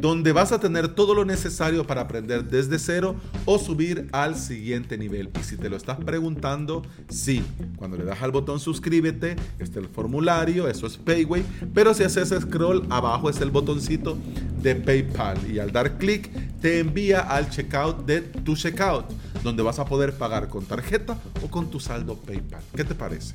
donde 0.00 0.32
vas 0.32 0.52
a 0.52 0.60
tener 0.60 0.88
todo 0.88 1.14
lo 1.14 1.24
necesario 1.24 1.86
para 1.86 2.02
aprender 2.02 2.44
desde 2.44 2.78
cero 2.78 3.16
o 3.44 3.58
subir 3.58 4.08
al 4.12 4.36
siguiente 4.36 4.96
nivel. 4.96 5.30
Y 5.38 5.42
si 5.42 5.56
te 5.56 5.68
lo 5.68 5.76
estás 5.76 5.98
preguntando, 5.98 6.82
sí, 7.08 7.42
cuando 7.76 7.96
le 7.96 8.04
das 8.04 8.22
al 8.22 8.30
botón 8.30 8.60
suscríbete, 8.60 9.36
está 9.58 9.78
el 9.78 9.88
formulario, 9.88 10.68
eso 10.68 10.86
es 10.86 10.96
Payway, 10.96 11.44
pero 11.74 11.94
si 11.94 12.04
haces 12.04 12.30
scroll, 12.40 12.86
abajo 12.90 13.28
es 13.28 13.40
el 13.40 13.50
botoncito 13.50 14.16
de 14.62 14.74
PayPal 14.76 15.50
y 15.50 15.58
al 15.58 15.72
dar 15.72 15.98
clic 15.98 16.30
te 16.60 16.78
envía 16.78 17.20
al 17.20 17.48
checkout 17.48 18.04
de 18.04 18.20
tu 18.20 18.54
checkout, 18.54 19.06
donde 19.42 19.62
vas 19.62 19.78
a 19.78 19.84
poder 19.84 20.12
pagar 20.12 20.48
con 20.48 20.64
tarjeta 20.66 21.18
o 21.42 21.50
con 21.50 21.70
tu 21.70 21.80
saldo 21.80 22.16
PayPal. 22.16 22.62
¿Qué 22.76 22.84
te 22.84 22.94
parece? 22.94 23.32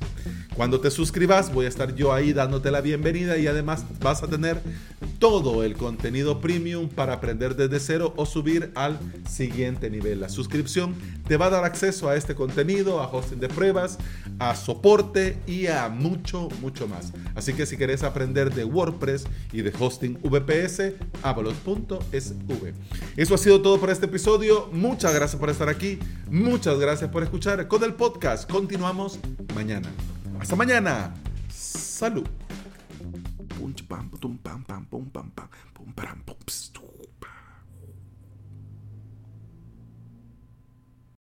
Cuando 0.54 0.80
te 0.80 0.90
suscribas 0.90 1.52
voy 1.52 1.66
a 1.66 1.68
estar 1.68 1.94
yo 1.94 2.12
ahí 2.12 2.32
dándote 2.32 2.70
la 2.70 2.80
bienvenida 2.80 3.36
y 3.36 3.46
además 3.46 3.84
vas 4.00 4.22
a 4.22 4.28
tener 4.28 4.60
todo 5.18 5.64
el 5.64 5.76
contenido 5.76 6.40
premium 6.40 6.88
para 6.88 7.14
aprender 7.14 7.56
desde 7.56 7.80
cero 7.80 8.14
o 8.16 8.26
subir 8.26 8.70
al 8.74 8.98
siguiente 9.28 9.90
nivel. 9.90 10.20
La 10.20 10.28
suscripción 10.28 10.94
te 11.26 11.36
va 11.36 11.46
a 11.46 11.50
dar 11.50 11.64
acceso 11.64 12.08
a 12.08 12.16
este 12.16 12.34
contenido, 12.34 13.00
a 13.00 13.08
hosting 13.08 13.40
de 13.40 13.48
pruebas, 13.48 13.98
a 14.38 14.54
soporte 14.54 15.38
y 15.46 15.66
a 15.66 15.88
mucho, 15.88 16.48
mucho 16.60 16.86
más. 16.86 17.12
Así 17.34 17.52
que 17.52 17.66
si 17.66 17.76
quieres 17.76 18.02
aprender 18.02 18.54
de 18.54 18.64
WordPress 18.64 19.26
y 19.52 19.62
de 19.62 19.72
hosting 19.78 20.18
VPS, 20.22 20.94
avalot.sv. 21.22 22.74
Eso 23.16 23.34
ha 23.34 23.38
sido 23.38 23.62
todo 23.62 23.78
por 23.78 23.90
este 23.90 24.06
episodio. 24.06 24.68
Muchas 24.72 25.14
gracias 25.14 25.38
por 25.38 25.50
estar 25.50 25.68
aquí. 25.68 25.98
Muchas 26.30 26.78
gracias 26.78 27.10
por 27.10 27.22
escuchar. 27.22 27.68
Con 27.68 27.84
el 27.84 27.94
podcast 27.94 28.50
continuamos 28.50 29.18
mañana. 29.54 29.88
Hasta 30.40 30.56
mañana. 30.56 31.14
Salud. 31.48 32.26